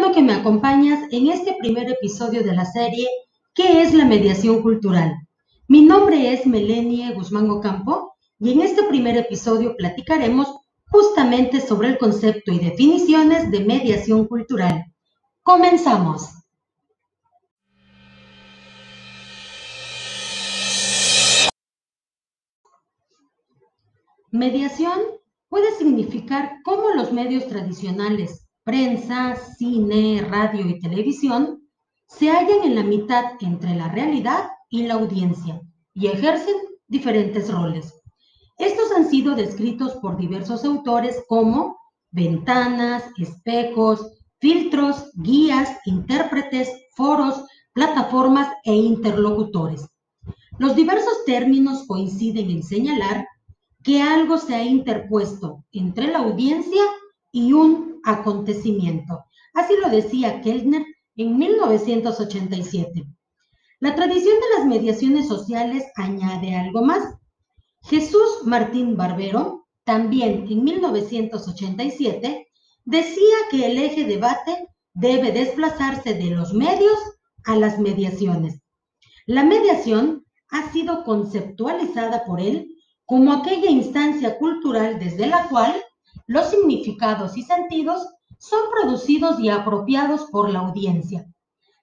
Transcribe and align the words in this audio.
Que 0.00 0.22
me 0.22 0.32
acompañas 0.32 1.04
en 1.12 1.28
este 1.28 1.54
primer 1.60 1.88
episodio 1.88 2.42
de 2.42 2.52
la 2.52 2.64
serie 2.64 3.06
¿Qué 3.54 3.82
es 3.82 3.94
la 3.94 4.04
mediación 4.04 4.60
cultural? 4.60 5.14
Mi 5.68 5.82
nombre 5.82 6.32
es 6.32 6.46
Melenie 6.46 7.12
Guzmán 7.12 7.48
Ocampo 7.48 8.16
y 8.40 8.52
en 8.52 8.62
este 8.62 8.82
primer 8.84 9.16
episodio 9.16 9.76
platicaremos 9.76 10.48
justamente 10.88 11.60
sobre 11.60 11.88
el 11.88 11.98
concepto 11.98 12.50
y 12.50 12.58
definiciones 12.58 13.52
de 13.52 13.60
mediación 13.60 14.26
cultural. 14.26 14.86
Comenzamos. 15.44 16.30
Mediación 24.32 24.98
puede 25.48 25.72
significar 25.76 26.56
cómo 26.64 26.90
los 26.94 27.12
medios 27.12 27.46
tradicionales, 27.46 28.49
prensa, 28.64 29.36
cine, 29.56 30.24
radio 30.28 30.68
y 30.68 30.78
televisión, 30.80 31.62
se 32.06 32.30
hallan 32.30 32.64
en 32.64 32.74
la 32.74 32.82
mitad 32.82 33.24
entre 33.40 33.74
la 33.74 33.88
realidad 33.88 34.50
y 34.68 34.82
la 34.86 34.94
audiencia 34.94 35.60
y 35.94 36.08
ejercen 36.08 36.56
diferentes 36.88 37.52
roles. 37.52 37.94
Estos 38.58 38.92
han 38.92 39.08
sido 39.08 39.34
descritos 39.34 39.94
por 39.96 40.16
diversos 40.16 40.64
autores 40.64 41.22
como 41.28 41.78
ventanas, 42.10 43.04
espejos, 43.16 44.18
filtros, 44.38 45.10
guías, 45.14 45.78
intérpretes, 45.84 46.68
foros, 46.96 47.44
plataformas 47.72 48.48
e 48.64 48.74
interlocutores. 48.74 49.86
Los 50.58 50.76
diversos 50.76 51.24
términos 51.24 51.86
coinciden 51.86 52.50
en 52.50 52.62
señalar 52.62 53.26
que 53.82 54.02
algo 54.02 54.36
se 54.36 54.54
ha 54.54 54.62
interpuesto 54.62 55.64
entre 55.72 56.08
la 56.08 56.18
audiencia 56.18 56.82
y 57.32 57.52
un 57.52 57.89
acontecimiento. 58.04 59.24
Así 59.54 59.74
lo 59.82 59.90
decía 59.90 60.40
Kellner 60.40 60.84
en 61.16 61.36
1987. 61.38 63.04
La 63.80 63.94
tradición 63.94 64.34
de 64.34 64.58
las 64.58 64.66
mediaciones 64.66 65.28
sociales 65.28 65.84
añade 65.96 66.54
algo 66.54 66.82
más. 66.82 67.14
Jesús 67.82 68.42
Martín 68.44 68.96
Barbero, 68.96 69.66
también 69.84 70.46
en 70.50 70.64
1987, 70.64 72.46
decía 72.84 73.36
que 73.50 73.66
el 73.66 73.78
eje 73.78 74.04
debate 74.04 74.68
debe 74.92 75.32
desplazarse 75.32 76.14
de 76.14 76.30
los 76.30 76.52
medios 76.52 76.98
a 77.44 77.56
las 77.56 77.78
mediaciones. 77.78 78.60
La 79.26 79.44
mediación 79.44 80.26
ha 80.50 80.70
sido 80.72 81.04
conceptualizada 81.04 82.24
por 82.24 82.40
él 82.40 82.76
como 83.06 83.32
aquella 83.32 83.70
instancia 83.70 84.38
cultural 84.38 84.98
desde 84.98 85.26
la 85.26 85.48
cual 85.48 85.74
los 86.30 86.48
significados 86.48 87.36
y 87.36 87.42
sentidos 87.42 88.06
son 88.38 88.60
producidos 88.70 89.40
y 89.40 89.48
apropiados 89.48 90.26
por 90.30 90.48
la 90.48 90.60
audiencia. 90.60 91.26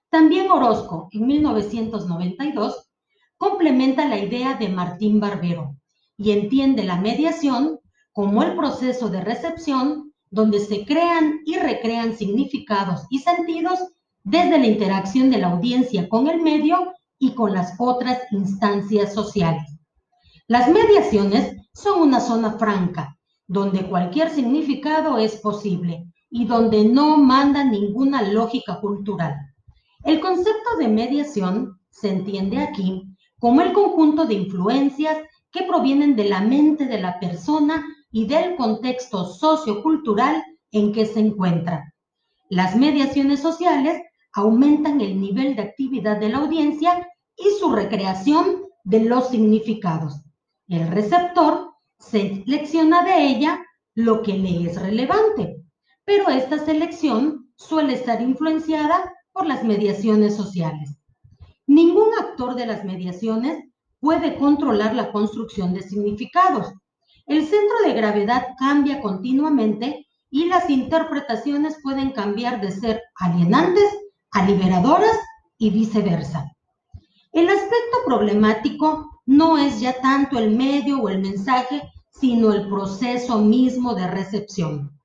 También 0.08 0.50
Orozco, 0.50 1.10
en 1.12 1.26
1992, 1.26 2.88
complementa 3.36 4.08
la 4.08 4.16
idea 4.16 4.54
de 4.54 4.70
Martín 4.70 5.20
Barbero 5.20 5.76
y 6.16 6.30
entiende 6.30 6.82
la 6.82 6.96
mediación 6.96 7.78
como 8.10 8.42
el 8.42 8.56
proceso 8.56 9.10
de 9.10 9.20
recepción 9.20 10.14
donde 10.30 10.60
se 10.60 10.86
crean 10.86 11.40
y 11.44 11.58
recrean 11.58 12.16
significados 12.16 13.02
y 13.10 13.18
sentidos 13.18 13.78
desde 14.24 14.58
la 14.58 14.66
interacción 14.66 15.28
de 15.28 15.40
la 15.40 15.48
audiencia 15.48 16.08
con 16.08 16.26
el 16.26 16.40
medio 16.40 16.94
y 17.18 17.34
con 17.34 17.52
las 17.52 17.74
otras 17.78 18.22
instancias 18.30 19.12
sociales. 19.12 19.64
Las 20.46 20.70
mediaciones 20.70 21.54
son 21.74 22.00
una 22.00 22.20
zona 22.20 22.52
franca, 22.52 23.17
donde 23.48 23.86
cualquier 23.88 24.30
significado 24.30 25.18
es 25.18 25.36
posible 25.36 26.06
y 26.30 26.44
donde 26.44 26.84
no 26.84 27.16
manda 27.16 27.64
ninguna 27.64 28.22
lógica 28.22 28.78
cultural. 28.80 29.34
El 30.04 30.20
concepto 30.20 30.76
de 30.78 30.88
mediación 30.88 31.80
se 31.90 32.10
entiende 32.10 32.58
aquí 32.58 33.02
como 33.40 33.62
el 33.62 33.72
conjunto 33.72 34.26
de 34.26 34.34
influencias 34.34 35.16
que 35.50 35.62
provienen 35.62 36.14
de 36.14 36.28
la 36.28 36.40
mente 36.40 36.84
de 36.84 37.00
la 37.00 37.18
persona 37.18 37.84
y 38.10 38.26
del 38.26 38.56
contexto 38.56 39.24
sociocultural 39.24 40.44
en 40.70 40.92
que 40.92 41.06
se 41.06 41.20
encuentra. 41.20 41.94
Las 42.50 42.76
mediaciones 42.76 43.40
sociales 43.40 44.00
aumentan 44.34 45.00
el 45.00 45.20
nivel 45.20 45.56
de 45.56 45.62
actividad 45.62 46.18
de 46.18 46.28
la 46.28 46.38
audiencia 46.38 47.08
y 47.36 47.58
su 47.58 47.70
recreación 47.72 48.62
de 48.84 49.00
los 49.00 49.28
significados. 49.28 50.20
El 50.68 50.88
receptor 50.88 51.67
selecciona 51.98 53.04
de 53.04 53.26
ella 53.26 53.60
lo 53.94 54.22
que 54.22 54.34
le 54.34 54.70
es 54.70 54.80
relevante, 54.80 55.62
pero 56.04 56.28
esta 56.28 56.58
selección 56.58 57.52
suele 57.56 57.94
estar 57.94 58.22
influenciada 58.22 59.12
por 59.32 59.46
las 59.46 59.64
mediaciones 59.64 60.36
sociales. 60.36 60.98
Ningún 61.66 62.08
actor 62.18 62.54
de 62.54 62.66
las 62.66 62.84
mediaciones 62.84 63.64
puede 64.00 64.36
controlar 64.36 64.94
la 64.94 65.12
construcción 65.12 65.74
de 65.74 65.82
significados. 65.82 66.72
El 67.26 67.42
centro 67.42 67.76
de 67.84 67.92
gravedad 67.92 68.48
cambia 68.58 69.00
continuamente 69.00 70.06
y 70.30 70.46
las 70.46 70.70
interpretaciones 70.70 71.78
pueden 71.82 72.12
cambiar 72.12 72.60
de 72.60 72.70
ser 72.70 73.02
alienantes 73.16 73.90
a 74.32 74.46
liberadoras 74.46 75.18
y 75.58 75.70
viceversa. 75.70 76.52
El 77.32 77.48
aspecto 77.48 77.98
problemático 78.06 79.17
no 79.28 79.58
es 79.58 79.80
ya 79.80 80.00
tanto 80.00 80.38
el 80.38 80.56
medio 80.56 81.02
o 81.02 81.10
el 81.10 81.18
mensaje, 81.18 81.82
sino 82.10 82.50
el 82.50 82.66
proceso 82.66 83.38
mismo 83.38 83.94
de 83.94 84.06
recepción. 84.06 84.98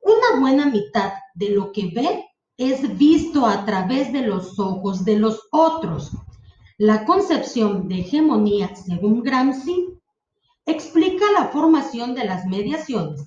Una 0.00 0.40
buena 0.40 0.64
mitad 0.64 1.12
de 1.34 1.50
lo 1.50 1.70
que 1.70 1.90
ve 1.94 2.24
es 2.56 2.96
visto 2.96 3.44
a 3.44 3.66
través 3.66 4.14
de 4.14 4.22
los 4.22 4.58
ojos 4.58 5.04
de 5.04 5.18
los 5.18 5.46
otros. 5.52 6.10
La 6.78 7.04
concepción 7.04 7.86
de 7.86 8.00
hegemonía, 8.00 8.74
según 8.74 9.22
Gramsci, 9.22 9.88
explica 10.64 11.30
la 11.30 11.48
formación 11.48 12.14
de 12.14 12.24
las 12.24 12.46
mediaciones. 12.46 13.26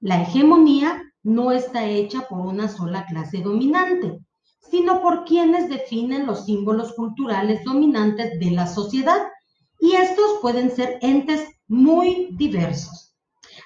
La 0.00 0.22
hegemonía 0.22 1.00
no 1.22 1.52
está 1.52 1.86
hecha 1.86 2.26
por 2.28 2.40
una 2.40 2.66
sola 2.66 3.06
clase 3.06 3.38
dominante, 3.42 4.18
sino 4.58 5.00
por 5.00 5.24
quienes 5.24 5.68
definen 5.68 6.26
los 6.26 6.46
símbolos 6.46 6.94
culturales 6.94 7.62
dominantes 7.62 8.40
de 8.40 8.50
la 8.50 8.66
sociedad 8.66 9.22
y 9.92 9.96
estos 9.96 10.38
pueden 10.40 10.74
ser 10.74 10.98
entes 11.02 11.46
muy 11.68 12.28
diversos. 12.32 13.14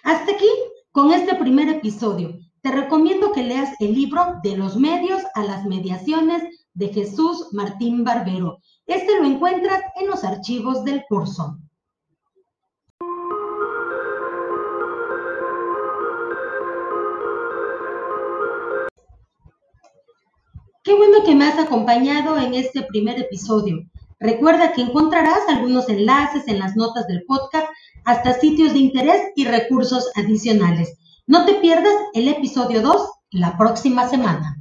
Hasta 0.03 0.33
aquí 0.33 0.49
con 0.91 1.13
este 1.13 1.37
primer 1.37 1.69
episodio. 1.69 2.37
Te 2.63 2.73
recomiendo 2.73 3.31
que 3.31 3.45
leas 3.45 3.81
el 3.81 3.95
libro 3.95 4.41
De 4.43 4.57
los 4.57 4.77
medios 4.77 5.23
a 5.35 5.45
las 5.45 5.65
mediaciones 5.67 6.43
de 6.75 6.89
Jesús 6.89 7.51
Martín 7.53 8.03
Barbero. 8.03 8.59
Este 8.87 9.17
lo 9.21 9.25
encuentras 9.25 9.81
en 10.01 10.09
los 10.09 10.25
archivos 10.25 10.85
del 10.85 11.05
curso. 11.09 11.59
Qué 20.83 20.95
bueno 20.95 21.23
que 21.25 21.37
me 21.37 21.47
has 21.47 21.59
acompañado 21.59 22.37
en 22.39 22.55
este 22.55 22.83
primer 22.83 23.21
episodio. 23.21 23.87
Recuerda 24.19 24.73
que 24.73 24.83
encontrarás 24.83 25.49
algunos 25.49 25.89
enlaces 25.89 26.49
en 26.49 26.59
las 26.59 26.77
notas 26.77 27.07
del 27.07 27.25
podcast 27.25 27.67
hasta 28.05 28.33
sitios 28.35 28.73
de 28.73 28.79
interés 28.79 29.23
y 29.35 29.45
recursos 29.45 30.11
adicionales. 30.15 30.97
No 31.27 31.45
te 31.45 31.55
pierdas 31.55 31.95
el 32.15 32.29
episodio 32.29 32.81
2 32.81 33.11
la 33.33 33.59
próxima 33.59 34.09
semana. 34.09 34.57